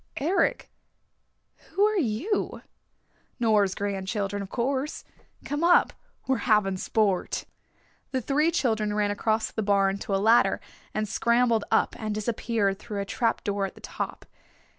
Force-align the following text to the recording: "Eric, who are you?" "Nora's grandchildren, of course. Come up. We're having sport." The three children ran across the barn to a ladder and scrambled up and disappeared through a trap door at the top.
"Eric, 0.17 0.71
who 1.75 1.85
are 1.85 1.99
you?" 1.99 2.63
"Nora's 3.39 3.75
grandchildren, 3.75 4.41
of 4.41 4.49
course. 4.49 5.03
Come 5.45 5.63
up. 5.63 5.93
We're 6.25 6.37
having 6.49 6.77
sport." 6.77 7.45
The 8.09 8.19
three 8.19 8.49
children 8.49 8.95
ran 8.95 9.11
across 9.11 9.51
the 9.51 9.61
barn 9.61 9.99
to 9.99 10.15
a 10.15 10.15
ladder 10.17 10.59
and 10.91 11.07
scrambled 11.07 11.65
up 11.69 11.95
and 11.99 12.15
disappeared 12.15 12.79
through 12.79 12.99
a 12.99 13.05
trap 13.05 13.43
door 13.43 13.67
at 13.67 13.75
the 13.75 13.79
top. 13.81 14.25